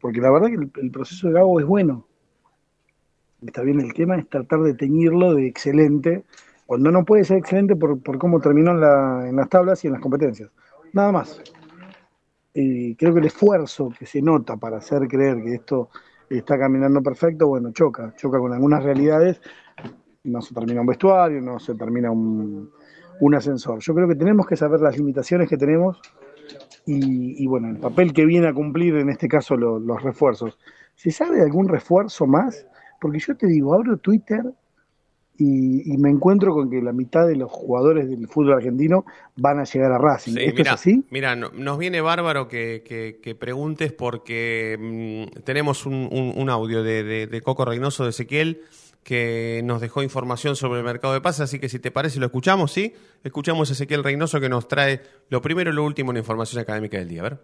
[0.00, 2.06] porque la verdad que el, el proceso de Gago es bueno.
[3.44, 6.24] Está bien, el tema es tratar de teñirlo de excelente,
[6.66, 9.88] cuando no puede ser excelente por, por cómo terminó en, la- en las tablas y
[9.88, 10.50] en las competencias.
[10.92, 11.42] Nada más.
[12.54, 15.90] Y creo que el esfuerzo que se nota para hacer creer que esto
[16.30, 19.40] está caminando perfecto, bueno, choca, choca con algunas realidades.
[20.24, 22.70] No se termina un vestuario, no se termina un,
[23.20, 23.78] un ascensor.
[23.80, 26.00] Yo creo que tenemos que saber las limitaciones que tenemos
[26.86, 30.58] y, bueno, el papel que viene a cumplir en este caso lo- los refuerzos.
[30.94, 32.66] ¿Se sabe algún refuerzo más?
[33.00, 34.42] Porque yo te digo, abro Twitter
[35.36, 39.04] y, y me encuentro con que la mitad de los jugadores del fútbol argentino
[39.36, 40.32] van a llegar a Racing.
[40.34, 41.04] Sí, ¿Esto mira, es así?
[41.10, 44.76] mira, no- nos viene bárbaro que, que- que preguntes porque
[45.34, 48.60] mm, tenemos un, un- un audio de, de- de Coco Reynoso de Ezequiel
[49.02, 52.26] que nos dejó información sobre el mercado de pases, así que si te parece lo
[52.26, 52.94] escuchamos, ¿sí?
[53.22, 56.62] Escuchamos a Ezequiel Reynoso que nos trae lo primero y lo último en la información
[56.62, 57.20] académica del día.
[57.20, 57.38] A ver.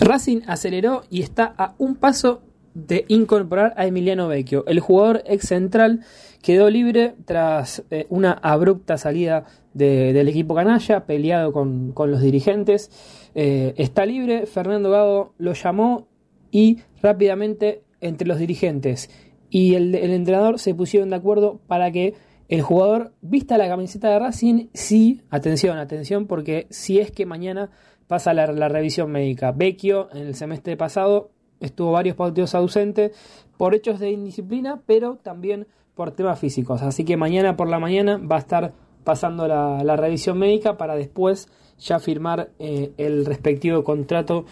[0.00, 2.42] Racing aceleró y está a un paso
[2.76, 4.64] de incorporar a Emiliano Vecchio.
[4.66, 6.00] El jugador ex central
[6.42, 12.20] quedó libre tras eh, una abrupta salida de- del equipo canalla, peleado con, con los
[12.20, 12.90] dirigentes.
[13.34, 16.06] Eh, está libre, Fernando Gago lo llamó
[16.50, 19.10] y rápidamente entre los dirigentes
[19.48, 22.14] y el, el entrenador se pusieron de acuerdo para que
[22.48, 27.70] el jugador vista la camiseta de Racing, sí, atención, atención, porque si es que mañana
[28.06, 29.50] pasa la, la revisión médica.
[29.52, 33.12] Vecchio en el semestre pasado estuvo varios partidos ausente
[33.56, 36.82] por hechos de indisciplina, pero también por temas físicos.
[36.82, 38.72] Así que mañana por la mañana va a estar
[39.04, 44.44] pasando la, revisión médica para después ya firmar eh, el respectivo contrato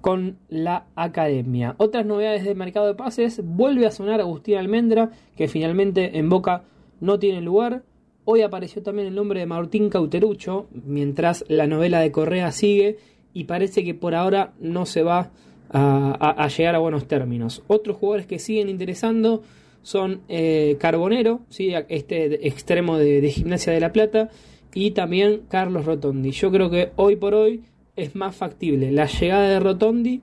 [0.00, 1.74] con la academia.
[1.78, 6.64] Otras novedades del mercado de pases, vuelve a sonar Agustín Almendra, que finalmente en Boca
[7.00, 7.82] no tiene lugar.
[8.24, 12.98] Hoy apareció también el nombre de Martín Cauterucho, mientras la novela de Correa sigue
[13.32, 15.30] y parece que por ahora no se va a,
[15.70, 17.62] a- llegar a buenos términos.
[17.66, 19.42] Otros jugadores que siguen interesando
[19.82, 21.72] son eh, Carbonero, ¿sí?
[21.88, 24.30] este extremo de, Gimnasia de la Plata,
[24.74, 26.30] y también Carlos Rotondi.
[26.32, 27.62] Yo creo que hoy por hoy
[27.96, 30.20] es más factible la llegada de Rotondi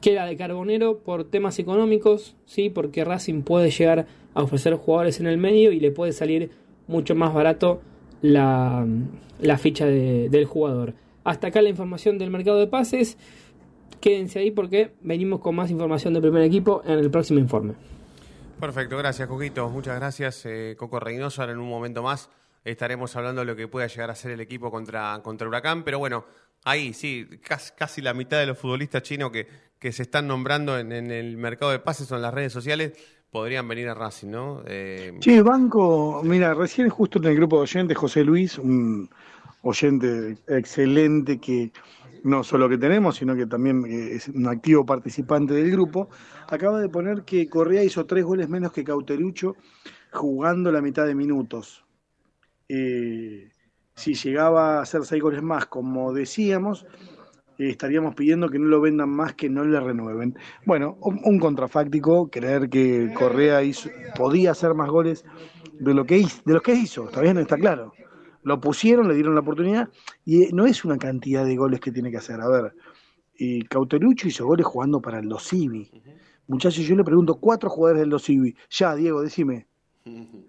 [0.00, 5.18] que la de Carbonero por temas económicos, sí, porque Racing puede llegar a ofrecer jugadores
[5.20, 6.50] en el medio y le puede salir
[6.86, 7.80] mucho más barato
[8.22, 8.86] la,
[9.58, 10.94] ficha de- del jugador.
[11.24, 13.18] Hasta acá la información del mercado de pases.
[14.00, 17.74] Quédense ahí porque venimos con más información del primer equipo en el próximo informe.
[18.60, 21.42] Perfecto, gracias Coquito, muchas gracias eh, Coco Reynoso.
[21.42, 22.30] Ahora en un momento más
[22.64, 25.98] estaremos hablando de lo que pueda llegar a ser el equipo contra, contra Huracán, pero
[25.98, 26.24] bueno,
[26.64, 29.46] ahí sí, casi, casi la mitad de los futbolistas chinos que,
[29.78, 32.92] que se están nombrando en, en el mercado de pases o en las redes sociales
[33.30, 34.62] podrían venir a Racing, ¿no?
[34.66, 39.10] Eh, Che, Banco, mira, recién justo en el grupo de oyentes, José Luis, un
[39.62, 41.70] oyente excelente que
[42.26, 46.08] no solo que tenemos, sino que también eh, es un activo participante del grupo,
[46.48, 49.56] acaba de poner que Correa hizo tres goles menos que Cauterucho
[50.12, 51.84] jugando la mitad de minutos.
[52.68, 53.50] Eh,
[53.94, 56.84] si llegaba a hacer seis goles más, como decíamos,
[57.58, 60.36] eh, estaríamos pidiendo que no lo vendan más, que no le renueven.
[60.66, 65.24] Bueno, un, un contrafáctico, creer que Correa hizo- podía hacer más goles
[65.78, 67.92] de lo que hizo, de los que hizo, está bien, está claro.
[68.46, 69.88] Lo pusieron, le dieron la oportunidad,
[70.24, 72.40] y eh, no es una cantidad de goles que tiene que hacer.
[72.40, 72.74] A ver,
[73.36, 75.90] y Cauterucho hizo goles jugando para el Los Civi.
[76.46, 78.54] Muchachos, yo le pregunto, cuatro jugadores del Los Civi.
[78.70, 79.66] Ya, Diego, decime.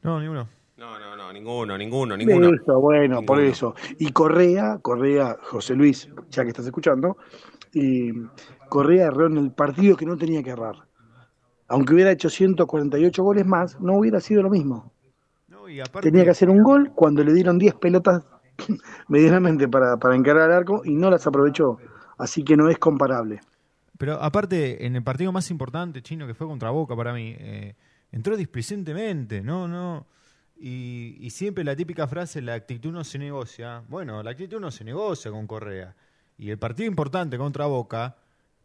[0.00, 0.48] No, ni uno.
[0.76, 2.54] No, no, no, ninguno, ninguno, ninguno.
[2.54, 3.74] Eso, bueno, por eso.
[3.98, 7.16] Y Correa, Correa, José Luis, ya que estás escuchando,
[7.72, 8.12] y
[8.68, 10.76] Correa erró en el partido que no tenía que errar.
[11.66, 14.92] Aunque hubiera hecho 148 goles más, no hubiera sido lo mismo.
[15.78, 18.22] No, y aparte, Tenía que hacer un gol cuando le dieron 10 pelotas
[19.08, 21.78] medianamente para, para encarar al arco y no las aprovechó.
[22.18, 23.40] Así que no es comparable.
[23.96, 27.74] Pero aparte, en el partido más importante, chino, que fue contra Boca para mí, eh,
[28.12, 30.06] entró displicentemente, no, no.
[30.56, 33.82] Y, y siempre la típica frase, la actitud no se negocia.
[33.88, 35.94] Bueno, la actitud no se negocia con Correa.
[36.36, 38.16] Y el partido importante contra Boca,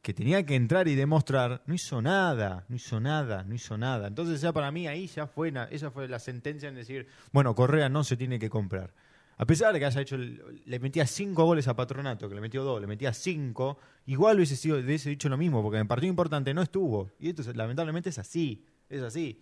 [0.04, 4.08] que tenía que entrar y demostrar, no hizo nada, no hizo nada, no hizo nada.
[4.10, 7.88] Entonces ya para mí ahí ya fue, esa fue la sentencia en decir, bueno, Correa
[7.88, 8.94] no se tiene que comprar.
[9.38, 12.64] A pesar de que haya hecho, le metía cinco goles a Patronato, que le metió
[12.66, 16.54] dos, le metía cinco, igual hubiese, sido, hubiese dicho lo mismo, porque en partido importante
[16.54, 17.10] no estuvo.
[17.18, 19.42] Y esto es- lamentablemente es así, es así.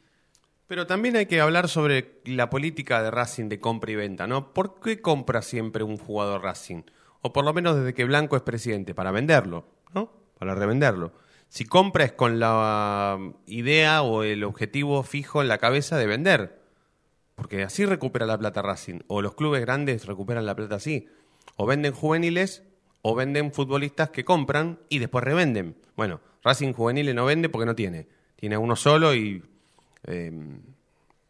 [0.67, 4.53] Pero también hay que hablar sobre la política de Racing de compra y venta, ¿no?
[4.53, 6.83] ¿Por qué compra siempre un jugador Racing?
[7.21, 10.20] O por lo menos desde que Blanco es presidente, para venderlo, ¿no?
[10.41, 11.11] Para revenderlo.
[11.49, 16.59] Si compra es con la idea o el objetivo fijo en la cabeza de vender.
[17.35, 19.01] Porque así recupera la plata Racing.
[19.05, 21.07] O los clubes grandes recuperan la plata así.
[21.57, 22.63] O venden juveniles
[23.03, 25.75] o venden futbolistas que compran y después revenden.
[25.95, 28.07] Bueno, Racing juveniles no vende porque no tiene.
[28.35, 29.43] Tiene uno solo y
[30.07, 30.31] eh,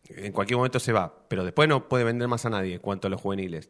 [0.08, 1.14] en cualquier momento se va.
[1.28, 3.70] Pero después no puede vender más a nadie cuanto a los juveniles.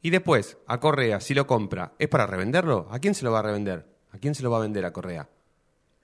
[0.00, 2.88] Y después, a Correa, si lo compra, ¿es para revenderlo?
[2.90, 3.97] ¿A quién se lo va a revender?
[4.12, 5.28] ¿A quién se lo va a vender a Correa?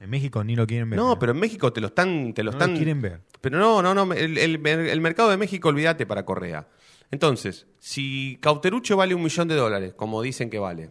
[0.00, 0.98] En México ni lo quieren ver.
[0.98, 2.34] No, pero en México te lo están...
[2.34, 3.20] Te lo No están lo quieren ver.
[3.40, 4.12] Pero no, no, no.
[4.12, 6.68] El, el- el mercado de México, olvídate para Correa.
[7.10, 10.90] Entonces, si Cauterucho vale un millón de dólares, como dicen que vale,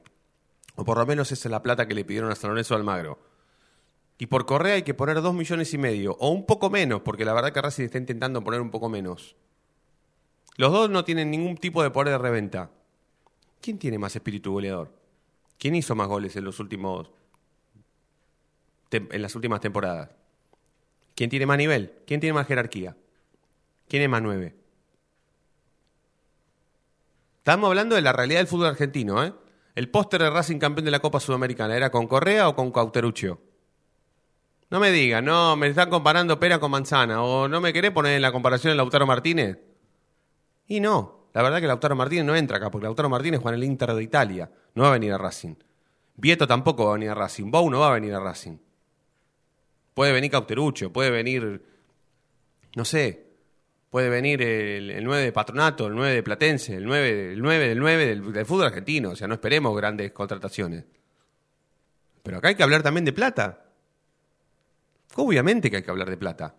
[0.76, 3.20] o por lo menos esa es la plata que le pidieron a San Lorenzo Almagro,
[4.18, 7.26] y por Correa hay que poner dos millones y medio, o un poco menos, porque
[7.26, 9.36] la verdad que Racing está intentando poner un poco menos.
[10.56, 12.70] Los dos no tienen ningún tipo de poder de reventa.
[13.60, 14.92] ¿Quién tiene más espíritu goleador?
[15.64, 17.10] ¿Quién hizo más goles en los últimos
[18.92, 20.10] en las últimas temporadas?
[21.16, 22.00] ¿Quién tiene más nivel?
[22.06, 22.98] ¿Quién tiene más jerarquía?
[23.88, 24.58] ¿Quién es más nueve?
[27.38, 29.34] Estamos hablando de la realidad del fútbol argentino, ¿eh?
[29.74, 33.40] El póster de Racing campeón de la Copa Sudamericana, ¿era con Correa o con Cauteruccio?
[34.70, 38.18] No me digan, no, me están comparando pera con manzana, o no me querés poner
[38.18, 39.60] en la comparación a Lautaro Martínez.
[40.68, 43.64] Y no, la verdad que Lautaro Martínez no entra acá, porque Lautaro Martínez juega en
[43.64, 45.56] el Inter de Italia, no va a venir a Racing.
[46.16, 48.58] Vieto tampoco va a venir a Racing, Bou no va a venir a Racing.
[49.94, 51.64] Puede venir Cauteruccio, puede venir,
[52.76, 53.28] no sé,
[53.90, 57.68] puede venir el, el 9 de Patronato, el 9 de Platense, el 9, el 9
[57.68, 60.86] del 9 del, del fútbol argentino, o sea, no esperemos grandes contrataciones.
[62.24, 63.66] Pero acá hay que hablar también de plata.
[65.16, 66.56] Obviamente que hay que hablar de plata.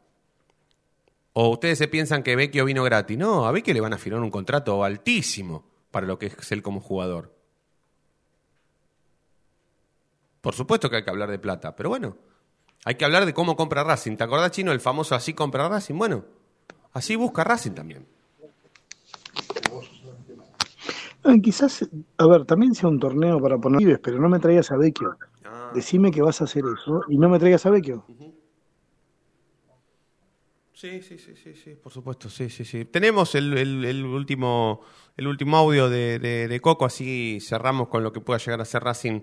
[1.32, 3.18] ¿O ustedes se piensan que Vecchio vino gratis?
[3.18, 6.62] No, a Vecchio le van a firmar un contrato altísimo para lo que es él
[6.62, 7.33] como jugador.
[10.44, 12.18] Por supuesto que hay que hablar de plata, pero bueno,
[12.84, 14.18] hay que hablar de cómo compra Racing.
[14.18, 15.94] ¿Te acordás, Chino, el famoso así compra Racing?
[15.96, 16.22] Bueno,
[16.92, 18.06] así busca Racing también.
[21.24, 21.88] Ah, quizás,
[22.18, 25.16] a ver, también sea un torneo para poner pibes, pero no me traigas a Vecchio.
[25.72, 28.04] Decime que vas a hacer eso y no me traigas a Vecchio.
[30.74, 32.84] Sí, sí, sí, sí, sí, por supuesto, sí, sí, sí.
[32.84, 34.82] Tenemos el, el- el último,
[35.16, 38.66] el último audio de, de- de Coco, así cerramos con lo que pueda llegar a
[38.66, 39.22] ser Racing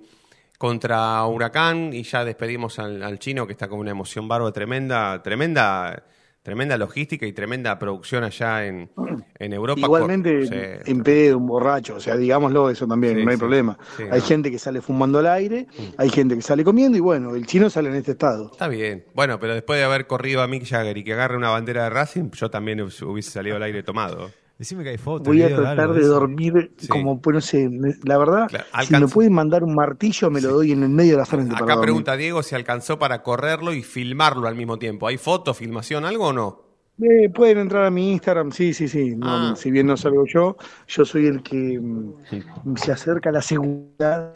[0.61, 5.19] contra Huracán y ya despedimos al, al chino que está con una emoción barba tremenda,
[5.23, 6.03] tremenda,
[6.43, 8.91] tremenda logística y tremenda producción allá en,
[9.39, 9.81] en Europa.
[9.81, 13.39] Igualmente, en pedo, un borracho, o sea, digámoslo eso también, Sí, no hay sí.
[13.39, 13.75] problema.
[13.97, 14.25] Sí, hay no.
[14.27, 15.65] gente que sale fumando al aire,
[15.97, 18.51] hay gente que sale comiendo y bueno, el chino sale en este estado.
[18.51, 19.03] Está bien.
[19.15, 21.89] Bueno, pero después de haber corrido a Mick Jagger y que agarre una bandera de
[21.89, 24.29] Racing, yo también hubiese salido al aire tomado.
[24.61, 25.25] Decime que hay fotos.
[25.27, 26.09] Voy a tratar algo de eso.
[26.11, 26.87] dormir Sí.
[26.87, 27.67] como, pues no sé,
[28.03, 28.47] la verdad,
[28.83, 31.53] si me pueden mandar un martillo, me lo doy en el medio de la frente.
[31.53, 31.85] para Acá dormir.
[31.87, 35.07] pregunta Diego si alcanzó para correrlo y filmarlo al mismo tiempo.
[35.07, 36.61] ¿Hay foto, filmación, algo o no?
[37.01, 39.15] Eh, pueden entrar a mi Instagram, sí, sí, sí.
[39.15, 39.55] No, Ah.
[39.57, 40.55] Si bien no salgo yo,
[40.87, 44.31] yo soy el que mm, se acerca a la seguridad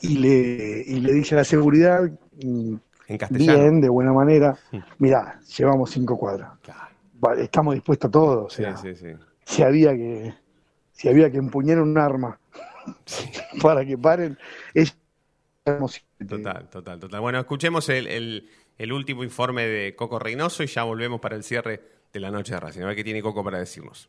[0.00, 2.10] y le, y le dice a la seguridad,
[2.42, 2.74] mm,
[3.08, 3.58] En castellano.
[3.58, 4.56] bien, de buena manera,
[4.98, 6.52] mirá, llevamos cinco cuadras.
[7.20, 8.44] Vale, estamos dispuestos a todo.
[8.46, 9.08] O Sí, sea, sí, sí.
[9.48, 10.34] Si había que
[10.92, 12.38] si había que empuñar un arma
[13.62, 14.38] para que paren,
[14.74, 14.96] es
[16.26, 17.20] Total, total, total.
[17.20, 21.42] Bueno, escuchemos el, el- el último informe de Coco Reynoso y ya volvemos para el
[21.42, 21.80] cierre
[22.12, 22.82] de la noche de Racing.
[22.82, 24.08] A ver qué tiene Coco para decirnos.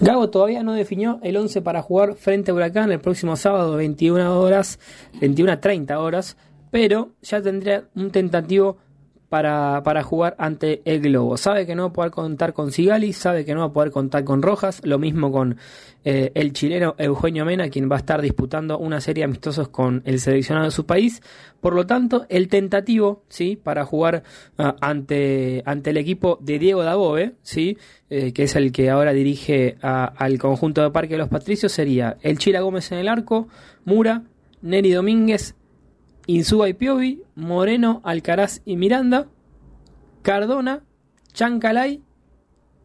[0.00, 4.38] Gago todavía no definió el 11 para jugar frente a Huracán el próximo sábado 21
[4.40, 4.78] horas,
[5.20, 6.36] 21 a 30 horas,
[6.70, 8.78] pero ya tendría un tentativo
[9.32, 11.38] para, para jugar ante el Globo.
[11.38, 13.90] Sabe que no va a poder contar con Sigali, sabe que no va a poder
[13.90, 15.56] contar con Rojas, lo mismo con
[16.04, 20.02] eh, el chileno Eugenio Mena, quien va a estar disputando una serie de amistosos con
[20.04, 21.22] el seleccionado de su país.
[21.62, 23.56] Por lo tanto, el tentativo, ¿sí?
[23.56, 24.22] Para jugar
[24.58, 27.78] ah, ante, ante el equipo de Diego Dabove, ¿sí?
[28.10, 32.18] Eh, que es el que ahora dirige al conjunto de Parque de los Patricios, sería
[32.20, 33.48] el Chila Gómez en el arco,
[33.86, 34.24] Mura,
[34.60, 35.54] Neri Domínguez,
[36.26, 39.26] Insúa y Piovi, Moreno, Alcaraz y Miranda,
[40.22, 40.82] Cardona,
[41.32, 42.00] Chancalay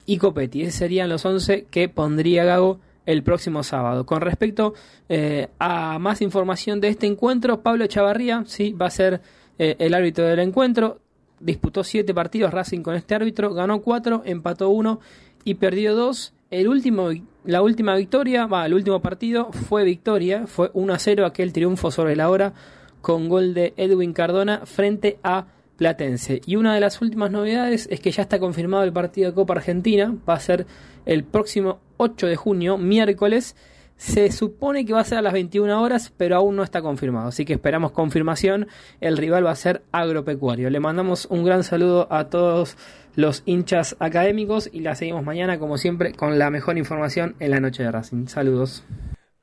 [0.06, 0.64] y Copetti.
[0.64, 4.06] Esos serían los 11 que pondría Gago el próximo sábado.
[4.06, 4.74] Con respecto
[5.10, 9.22] eh, a más información de este encuentro, Pablo Chavarría sí, va a ser
[9.60, 11.00] eh, el árbitro del encuentro.
[11.40, 15.00] Disputó 7 partidos Racing con este árbitro, ganó 4, empató 1
[15.44, 16.34] y perdió 2.
[16.50, 17.10] El último,
[17.46, 22.16] la última victoria, el último partido fue victoria, fue 1 a 0 aquel triunfo sobre
[22.16, 22.54] la hora
[23.02, 26.42] con gol de Edwin Cardona frente a Platense.
[26.46, 29.54] Y una de las últimas novedades es que ya está confirmado el partido de Copa
[29.54, 30.66] Argentina, va a ser
[31.06, 33.56] el próximo 8 de junio, miércoles.
[33.96, 37.30] Se supone que va a ser a las 21 horas, pero aún no está confirmado.
[37.30, 38.68] Así que esperamos confirmación.
[39.02, 40.70] El rival va a ser agropecuario.
[40.70, 42.78] Le mandamos un gran saludo a todos
[43.16, 47.60] los hinchas académicos y la seguimos mañana, como siempre, con la mejor información en la
[47.60, 48.28] noche de Racing.
[48.28, 48.84] Saludos.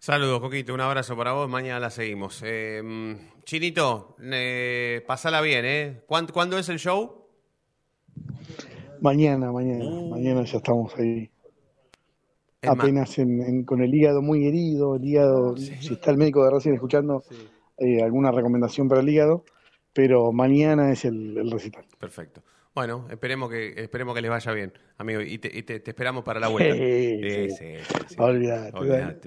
[0.05, 0.75] Saludos, Coquito.
[0.75, 1.49] Un abrazo para vos.
[1.49, 2.43] Mañana la seguimos.
[2.45, 6.03] Eh, Chinito, eh, pasala bien, ¿eh?
[6.07, 7.25] ¿Cuándo, cuándo es el show?
[9.01, 11.31] Mañana, mañana, mañana ya estamos ahí.
[12.61, 16.45] Es Apenas en- en- con el hígado muy herido, el hígado, si está el médico
[16.45, 17.25] de Racing escuchando,
[17.79, 19.47] eh, alguna recomendación para el hígado,
[19.95, 21.87] pero mañana es el, el recital.
[21.99, 22.43] Perfecto.
[22.75, 25.21] Bueno, esperemos que, esperemos que les vaya bien, amigo.
[25.21, 26.75] Y te, y te- te esperamos para la vuelta.
[26.75, 27.77] Sí, Sí, sí.
[28.09, 28.15] sí.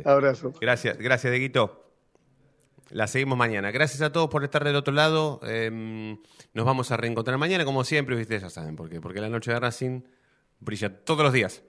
[0.05, 0.53] Abrazo.
[0.59, 1.83] Gracias, gracias, Deguito.
[2.89, 3.71] La seguimos mañana.
[3.71, 5.39] Gracias a todos por estar del otro lado.
[5.45, 6.17] Eh,
[6.53, 8.15] nos vamos a reencontrar mañana, como siempre.
[8.19, 8.99] Ustedes ya saben por qué.
[9.01, 10.01] Porque la noche de Racing
[10.59, 11.63] brilla todos los días.